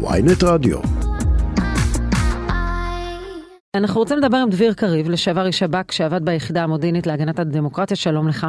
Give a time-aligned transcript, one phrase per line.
[0.00, 0.78] ויינט רדיו.
[3.74, 8.28] אנחנו רוצים לדבר עם דביר קריב, לשעבר איש שב"כ שעבד ביחידה המודיעינית להגנת הדמוקרטיה, שלום
[8.28, 8.46] לך.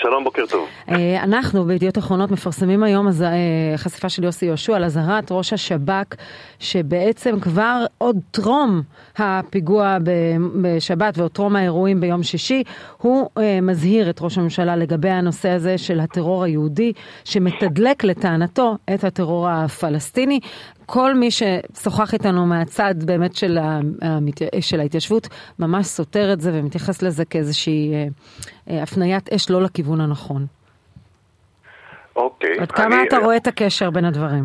[0.00, 0.68] שלום, בוקר טוב.
[0.88, 3.12] אה, אנחנו בידיעות אחרונות מפרסמים היום אה,
[3.76, 6.14] חשיפה של יוסי יהושע על אזהרת ראש השב"כ,
[6.58, 8.82] שבעצם כבר עוד טרום
[9.16, 9.96] הפיגוע
[10.62, 12.62] בשבת ועוד טרום האירועים ביום שישי,
[12.98, 16.92] הוא אה, מזהיר את ראש הממשלה לגבי הנושא הזה של הטרור היהודי,
[17.24, 20.40] שמתדלק לטענתו את הטרור הפלסטיני.
[20.86, 23.58] כל מי ששוחח איתנו מהצד באמת של,
[24.02, 24.42] המת...
[24.60, 27.92] של ההתיישבות ממש סותר את זה ומתייחס לזה כאיזושהי
[28.68, 30.46] הפניית אש לא לכיוון הנכון.
[32.16, 32.58] אוקיי.
[32.58, 33.08] עד כמה אני...
[33.08, 34.44] אתה רואה את הקשר בין הדברים?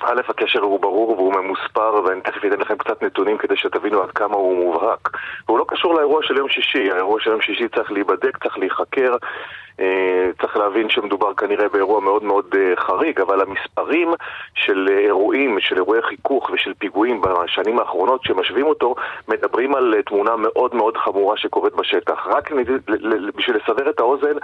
[0.00, 4.10] א', הקשר הוא ברור והוא ממוספר, ואני תכף אתן לכם קצת נתונים כדי שתבינו עד
[4.10, 5.16] כמה הוא מובהק.
[5.48, 9.16] והוא לא קשור לאירוע של יום שישי, האירוע של יום שישי צריך להיבדק, צריך להיחקר.
[9.80, 14.08] אה, צריך להבין שמדובר כנראה באירוע מאוד מאוד אה, חריג, אבל המספרים
[14.54, 18.94] של אירועים, של אירועי חיכוך ושל פיגועים בשנים האחרונות, שמשווים אותו,
[19.28, 22.26] מדברים על אה, תמונה מאוד מאוד חמורה שקורית בשטח.
[22.26, 22.50] רק
[23.36, 24.36] בשביל לסבר את האוזן,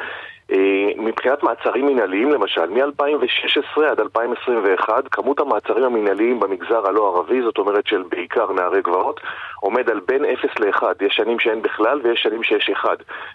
[0.96, 7.86] מבחינת מעצרים מנהליים למשל, מ-2016 עד 2021, כמות המעצרים המנהליים במגזר הלא ערבי, זאת אומרת
[7.86, 9.20] של בעיקר נערי גבעות,
[9.60, 10.82] עומד על בין 0 ל-1.
[11.00, 12.88] יש שנים שאין בכלל ויש שנים שיש 1.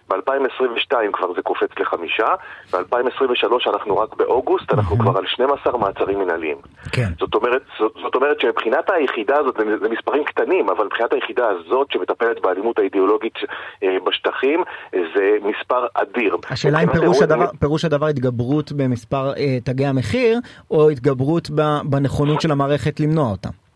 [0.10, 1.84] ב-2022 כבר זה קופץ ל...
[1.90, 2.28] חמישה,
[2.74, 6.58] ב-2023 אנחנו רק באוגוסט, אנחנו כבר על 12 מעצרים מנהליים.
[6.92, 7.10] כן.
[7.20, 11.48] זאת אומרת, זאת, זאת אומרת שמבחינת היחידה הזאת, זה, זה מספרים קטנים, אבל מבחינת היחידה
[11.48, 13.38] הזאת שמטפלת באלימות האידיאולוגית
[13.84, 16.38] אה, בשטחים, זה מספר אדיר.
[16.50, 20.40] השאלה אם פירוש הדבר, פירוש הדבר התגברות במספר אה, תגי המחיר,
[20.72, 21.50] או התגברות
[21.84, 23.69] בנכונות של המערכת למנוע אותם.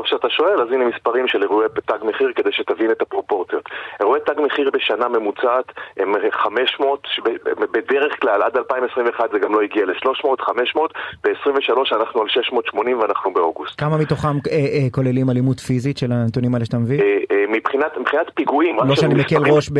[0.00, 3.64] טוב, שאתה שואל, אז הנה מספרים של אירועי תג מחיר כדי שתבין את הפרופורציות.
[4.00, 5.64] אירועי תג מחיר בשנה ממוצעת
[5.96, 7.08] הם 500,
[7.72, 10.92] בדרך כלל עד 2021 זה גם לא הגיע ל-300, 500,
[11.24, 13.80] ב-23 אנחנו על 680 ואנחנו באוגוסט.
[13.80, 17.00] כמה מתוכם אה, אה, כוללים אלימות פיזית של הנתונים האלה שאתה מביא?
[17.00, 18.76] אה, אה, מבחינת, מבחינת פיגועים...
[18.88, 19.70] לא שאני מקל ראש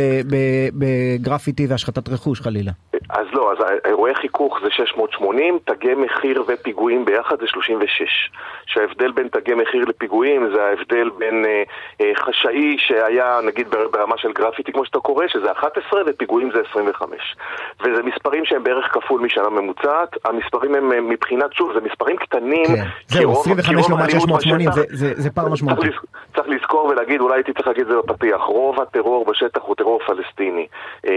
[0.74, 2.72] בגרפיטי והשחתת רכוש חלילה.
[3.12, 8.30] אז לא, אז אירועי חיכוך זה 680, תגי מחיר ופיגועים ביחד זה 36.
[8.66, 11.62] שההבדל בין תגי מחיר לפיגועים זה ההבדל בין אה,
[12.00, 17.36] אה, חשאי שהיה נגיד ברמה של גרפיטי כמו שאתה קורא, שזה 11 ופיגועים זה 25.
[17.80, 20.16] וזה מספרים שהם בערך כפול משנה ממוצעת.
[20.24, 22.66] המספרים הם אה, מבחינת, שוב, זה מספרים קטנים.
[22.66, 25.80] כן, זהו, 25 לעומת 680 זה, זה, זה פער משמעותי.
[25.80, 26.04] צריך,
[26.34, 30.00] צריך לזכור ולהגיד, אולי הייתי צריך להגיד את זה בפתיח, רוב הטרור בשטח הוא טרור
[30.06, 30.66] פלסטיני.
[31.04, 31.08] 99%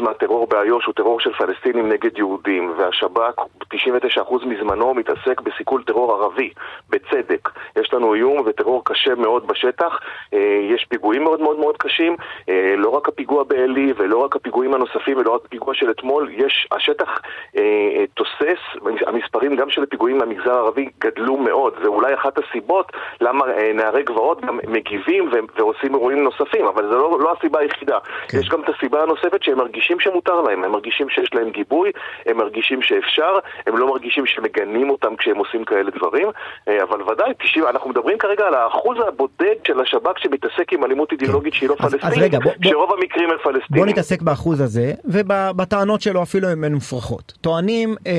[0.00, 3.40] מהטרור באיו"ש הוא טרור של פלסטינים נגד יהודים, והשב"כ
[3.74, 6.50] 99% מזמנו מתעסק בסיכול טרור ערבי,
[6.90, 7.48] בצדק.
[7.76, 10.00] יש לנו איום וטרור קשה מאוד בשטח,
[10.34, 10.38] אה,
[10.74, 12.16] יש פיגועים מאוד מאוד מאוד קשים,
[12.48, 16.68] אה, לא רק הפיגוע בעלי ולא רק הפיגועים הנוספים ולא רק הפיגוע של אתמול, יש,
[16.72, 17.20] השטח
[17.56, 18.60] אה, תוסס,
[19.06, 23.44] המספרים גם של הפיגועים במגזר הערבי גדלו מאוד, זה אולי אחת הסיבות למה
[23.74, 27.98] נערי גבעות גם מגיבים ועושים אירועים נוספים, אבל זו לא, לא הסיבה היחידה.
[28.28, 28.38] כן.
[28.38, 31.90] יש גם את הסיבה הנוספת שהם מרגישים שמותר להם, הם מרגישים שיש להם גיבוי,
[32.26, 36.28] הם מרגישים שאפשר, הם לא מרגישים שמגנים אותם כשהם עושים כאלה דברים,
[36.68, 41.54] אבל ודאי, 90, אנחנו מדברים כרגע על האחוז הבודד של השב"כ שמתעסק עם אלימות אידיאולוגית
[41.54, 42.32] שהיא לא פלסטינית,
[42.64, 43.84] שרוב המקרים הם פלסטינים.
[43.84, 47.32] בוא נתעסק באחוז הזה, ובטענות שלו אפילו הן מופרכות.
[47.40, 48.16] טוענים אה, אה,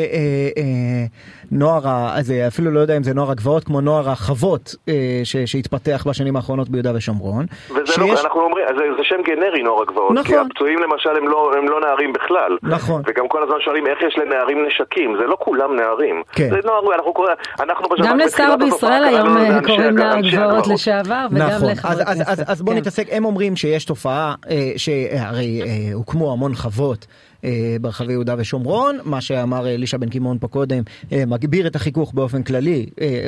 [0.57, 1.05] אה,
[1.51, 1.81] נוער,
[2.21, 6.69] זה, אפילו לא יודע אם זה נוער הגבעות, כמו נוער החוות אה, שהתפתח בשנים האחרונות
[6.69, 7.45] ביהודה ושומרון.
[7.69, 7.97] וזה שיש...
[7.97, 10.23] לא, אנחנו אומרים, זה, זה שם גנרי נוער הגבעות, נכון.
[10.23, 12.57] כי הפצועים למשל הם לא, הם לא נערים בכלל.
[12.63, 13.01] נכון.
[13.07, 16.23] וגם כל הזמן שואלים איך יש לנערים נשקים, זה לא כולם נערים.
[16.31, 16.49] כן.
[16.49, 21.25] זה נוער, אנחנו קוראים, אנחנו בשב"כ גם לשר בישראל היום אה, קוראים נער גבעות לשעבר,
[21.31, 21.69] וגם נכון.
[21.69, 22.07] לחברי כנסת.
[22.07, 22.81] אז, אז, אז בואו כן.
[22.81, 27.05] נתעסק, הם אומרים שיש תופעה, אה, שהרי אה, הוקמו המון חוות.
[27.45, 32.13] אה, ברחבי יהודה ושומרון, מה שאמר אלישע בן קימון פה קודם, אה, מגביר את החיכוך
[32.13, 33.27] באופן כללי אה,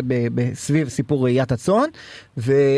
[0.54, 1.90] סביב סיפור ראיית הצאן,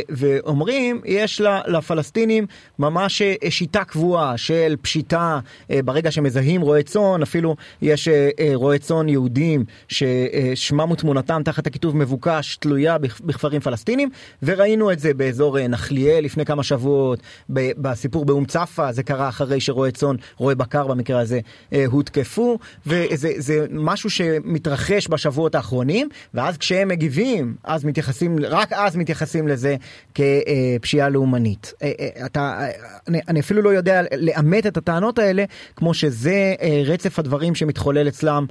[0.09, 2.45] ואומרים, יש לפלסטינים
[2.79, 5.39] ממש שיטה קבועה של פשיטה
[5.85, 8.09] ברגע שמזהים רועי צאן, אפילו יש
[8.53, 14.09] רועי צאן יהודים ששמם ותמונתם תחת הכיתוב מבוקש תלויה בכפרים פלסטינים,
[14.43, 19.91] וראינו את זה באזור נחליאל לפני כמה שבועות, בסיפור באום צפה, זה קרה אחרי שרועי
[19.91, 21.39] צאן, רועי בקר במקרה הזה,
[21.73, 29.47] אה, הותקפו, וזה משהו שמתרחש בשבועות האחרונים, ואז כשהם מגיבים, אז מתייחסים, רק אז מתייחסים
[29.47, 29.75] לזה
[30.15, 31.73] כפשיעה לאומנית.
[31.81, 32.67] אה, אה, אתה,
[33.07, 35.43] אני, אני אפילו לא יודע לאמת את הטענות האלה,
[35.75, 36.55] כמו שזה
[36.85, 38.45] רצף הדברים שמתחולל אצלם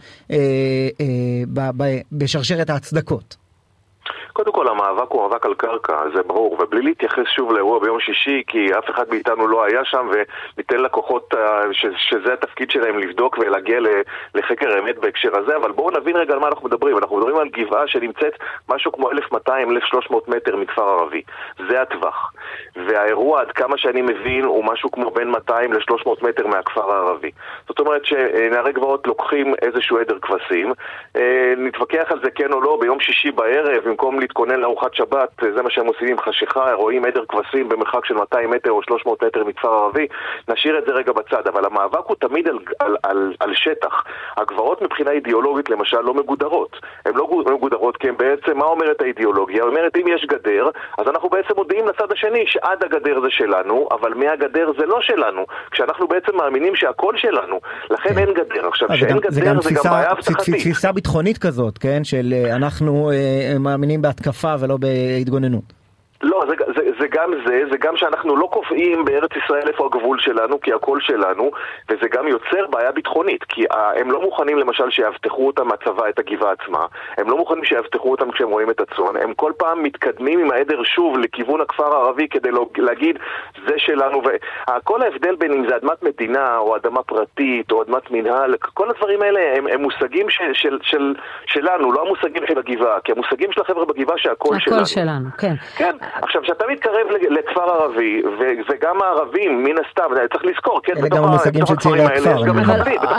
[2.12, 3.43] בשרשרת ההצדקות.
[4.34, 8.42] קודם כל המאבק הוא מאבק על קרקע, זה ברור, ובלי להתייחס שוב לאירוע ביום שישי,
[8.46, 13.38] כי אף אחד מאיתנו לא היה שם, וניתן לכוחות אה, ש, שזה התפקיד שלהם לבדוק
[13.38, 13.78] ולהגיע
[14.34, 16.98] לחקר האמת בהקשר הזה, אבל בואו נבין רגע על מה אנחנו מדברים.
[16.98, 18.32] אנחנו מדברים על גבעה שנמצאת
[18.68, 21.22] משהו כמו 1,200-1,300 מטר מכפר ערבי.
[21.68, 22.32] זה הטווח.
[22.76, 27.30] והאירוע, עד כמה שאני מבין, הוא משהו כמו בין 200 ל-300 מטר מהכפר הערבי.
[27.68, 30.72] זאת אומרת שנערי גבעות לוקחים איזשהו עדר כבשים,
[31.16, 35.62] אה, נתווכח על זה כן או לא, ביום שישי בערב, במקום להתכונן לארוחת שבת, זה
[35.62, 39.44] מה שהם עושים עם חשיכה, רואים עדר כבשים במרחק של 200 מטר או 300 מטר
[39.44, 40.06] מכפר ערבי,
[40.48, 44.04] נשאיר את זה רגע בצד, אבל המאבק הוא תמיד על, על, על, על שטח.
[44.36, 46.76] הגבעות מבחינה אידיאולוגית למשל לא מגודרות.
[47.04, 49.62] הן לא מגודרות כי הן בעצם, מה אומרת האידיאולוגיה?
[49.64, 50.68] אומרת אם יש גדר,
[50.98, 55.46] אז אנחנו בעצם מודיעים לצד השני שעד הגדר זה שלנו, אבל מהגדר זה לא שלנו.
[55.70, 57.60] כשאנחנו בעצם מאמינים שהכל שלנו,
[57.90, 58.18] לכן כן.
[58.18, 58.68] אין גדר.
[58.68, 60.54] עכשיו, כשאין גדר זה גם, זה גם בעיה אבטחתית.
[60.54, 62.04] תפיסה ביטחונית כזאת, כן?
[62.04, 65.72] של אה, אנחנו אה, מאמינים בהתקפה ולא בהתגוננות.
[66.24, 70.18] לא, זה, זה, זה גם זה, זה גם שאנחנו לא קובעים בארץ ישראל איפה הגבול
[70.20, 71.50] שלנו, כי הכל שלנו,
[71.88, 76.52] וזה גם יוצר בעיה ביטחונית, כי הם לא מוכנים למשל שיאבטחו אותם מהצבא את הגבעה
[76.52, 76.86] עצמה,
[77.18, 80.82] הם לא מוכנים שיאבטחו אותם כשהם רואים את הצאן, הם כל פעם מתקדמים עם העדר
[80.82, 83.18] שוב לכיוון הכפר הערבי כדי לא, להגיד
[83.66, 88.54] זה שלנו, וכל ההבדל בין אם זה אדמת מדינה, או אדמה פרטית, או אדמת מנהל,
[88.74, 91.14] כל הדברים האלה הם, הם מושגים של, של, של,
[91.46, 94.76] שלנו, לא המושגים של הגבעה, כי המושגים של החבר'ה בגבעה שהכל שלנו.
[94.76, 95.54] הכל שלנו, כן.
[95.76, 95.96] כן.
[96.22, 98.22] עכשיו, כשאתה מתקרב לכפר ערבי,
[98.70, 100.02] וגם הערבים, מן הסתם,
[100.32, 102.42] צריך לזכור, כן, אלה גם המושגים של צעירי הכפר.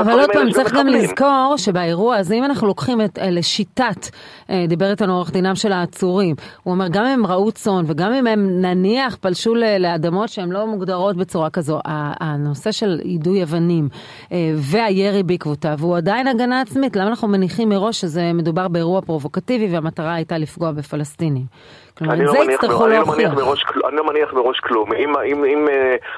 [0.01, 4.09] אבל עוד פעם, צריך גם לזכור שבאירוע הזה, אם אנחנו לוקחים את לשיטת,
[4.49, 8.13] אה, דיבר איתנו עורך דינם של העצורים, הוא אומר, גם אם הם ראו צאן, וגם
[8.13, 11.79] אם הם נניח פלשו לאדמות שהן לא מוגדרות בצורה כזו,
[12.19, 13.87] הנושא של יידוי אבנים
[14.31, 19.75] אה, והירי בעקבותיו, הוא עדיין הגנה עצמית, למה אנחנו מניחים מראש שזה מדובר באירוע פרובוקטיבי
[19.75, 21.45] והמטרה הייתה לפגוע בפלסטינים?
[21.97, 23.33] כלומר, את לא זה יצטרכו לא להוכיח.
[23.87, 24.93] אני לא מניח מראש כלום.
[24.93, 25.71] אם, אם, אם uh,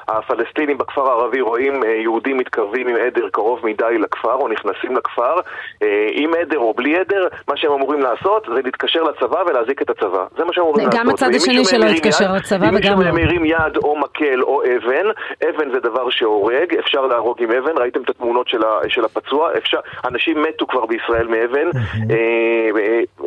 [0.08, 5.36] הפלסטינים בכפר הערבי רואים uh, יהודים מתקרבים עם עדר קרוב מדי לכפר, או נכנסים לכפר,
[5.40, 9.90] uh, עם עדר או בלי עדר, מה שהם אמורים לעשות זה להתקשר לצבא ולהזיק את
[9.90, 10.26] הצבא.
[10.38, 11.00] זה מה שהם אמורים לעשות.
[11.00, 13.10] גם הצד השני שלא יתקשר לצבא וגם לא.
[13.10, 15.08] אם מישהו מרים יד או מקל או אבן,
[15.50, 19.50] אבן זה דבר שהורג, אפשר להרוג עם אבן, ראיתם את התמונות של, ה, של הפצוע,
[19.58, 21.70] אפשר, אנשים מתו כבר בישראל מאבן.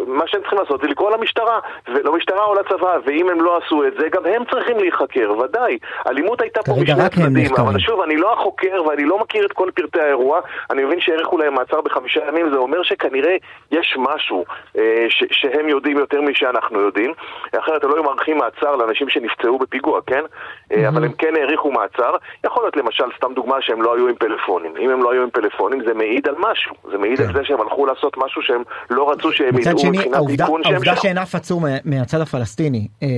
[0.06, 1.58] מה שהם צריכים לעשות זה לקרוא למשטרה,
[1.94, 5.78] ולא משטרה או לצבא, ואם הם לא עשו את זה, גם הם צריכים להיחקר, ודאי.
[6.06, 9.70] אלימות הייתה פה משני הצדדים, אבל שוב, אני לא החוקר ואני לא מכיר את כל
[9.74, 10.40] פרטי האירוע,
[10.70, 13.36] אני מבין שהאריכו להם מעצר בחמישה ימים, זה אומר שכנראה
[13.70, 14.44] יש משהו
[14.78, 17.12] אה, ש- שהם יודעים יותר משאנחנו יודעים,
[17.58, 20.24] אחרת לא היו מארחים מעצר לאנשים שנפצעו בפיגוע, כן?
[20.72, 22.12] אה, אבל הם כן האריכו מעצר,
[22.46, 24.72] יכול להיות למשל, סתם דוגמה, שהם לא היו עם פלאפונים.
[24.80, 27.24] אם הם לא היו עם פלאפונים, זה מעיד על משהו, זה מעיד כן.
[27.24, 30.72] על זה שהם הלכו לעשות משהו שהם לא רצו שהם ידעו מבחינת תיקון שהם שם.
[30.72, 33.08] העובדה שאין אף עצור מהצד הפלסטיני אה,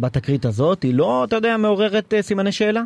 [0.00, 2.82] בתקרית הזאת, היא לא, אתה יודע, מעוררת אה, סימני שאלה?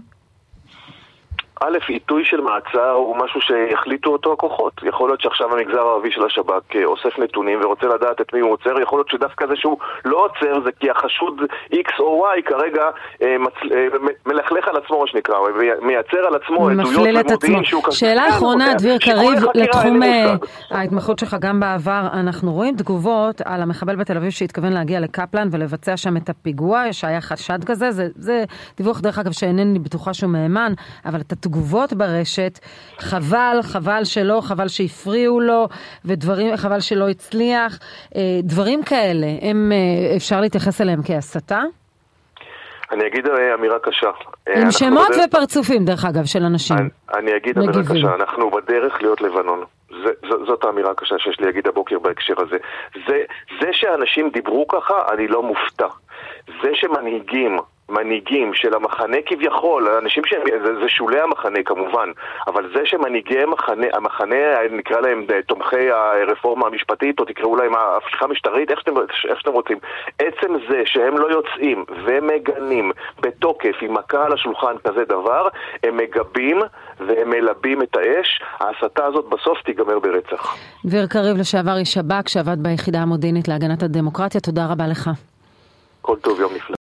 [1.60, 4.72] א', עיתוי של מעצר הוא משהו שיחליטו אותו הכוחות.
[4.82, 8.52] יכול להיות שעכשיו המגזר הערבי של השב"כ אה, אוסף נתונים ורוצה לדעת את מי הוא
[8.52, 11.40] עוצר, יכול להיות שדווקא זה שהוא לא עוצר זה כי החשוד
[11.72, 12.82] X או Y כרגע
[13.22, 13.52] אה, מצ...
[13.72, 13.86] אה,
[14.26, 15.36] מלכלך על עצמו, מה שנקרא,
[15.82, 17.96] מייצר על עצמו עדויות ומודיעין שהוא כזה.
[17.96, 20.34] שאלה כן, אחרונה, דביר קריב, לתחום אה,
[20.70, 25.96] ההתמחות שלך גם בעבר, אנחנו רואים תגובות על המחבל בתל אביב שהתכוון להגיע לקפלן ולבצע
[25.96, 28.44] שם את הפיגוע, שהיה חשד כזה, זה, זה
[28.76, 30.72] דיווח דרך אגב שאינני בטוחה שהוא מהימן,
[31.04, 32.58] אבל את תגובות ברשת,
[32.98, 35.68] חבל, חבל שלא, חבל שהפריעו לו,
[36.04, 37.78] ודברים, חבל שלא הצליח,
[38.16, 41.62] אה, דברים כאלה, הם, אה, אפשר להתייחס אליהם כהסתה?
[42.92, 44.10] אני אגיד אה, אמירה קשה.
[44.56, 45.26] עם שמות בדרך...
[45.28, 46.76] ופרצופים, דרך אגב, של אנשים.
[46.76, 49.64] אני, אני אגיד אמירה קשה, אנחנו בדרך להיות לבנון.
[49.88, 52.56] זה, ז, זאת האמירה הקשה שיש לי להגיד הבוקר בהקשר הזה.
[53.08, 53.22] זה,
[53.60, 55.88] זה שאנשים דיברו ככה, אני לא מופתע.
[56.62, 57.56] זה שמנהיגים
[57.90, 62.08] מנהיגים של המחנה כביכול, אנשים שהם, זה, זה שולי המחנה כמובן,
[62.46, 64.36] אבל זה שמנהיגי המחנה, המחנה
[64.70, 68.96] נקרא להם אה, תומכי הרפורמה המשפטית, או תקראו להם ההפיכה המשטרית, איך שאתם,
[69.28, 69.78] איך שאתם רוצים,
[70.18, 75.48] עצם זה שהם לא יוצאים ומגנים בתוקף עם מכה על השולחן כזה דבר,
[75.82, 76.60] הם מגבים
[77.00, 80.56] והם מלבים את האש, ההסתה הזאת בסוף תיגמר ברצח.
[80.84, 85.10] דביר קריב לשעבר איש שב"כ שעבד ביחידה המודיעינית להגנת הדמוקרטיה, תודה רבה לך.
[86.02, 86.76] כל טוב, יום נפלא.